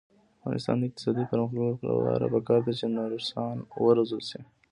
[0.03, 0.03] د
[0.39, 3.55] افغانستان د اقتصادي پرمختګ لپاره پکار ده چې نرسان
[3.85, 4.41] وروزل شي.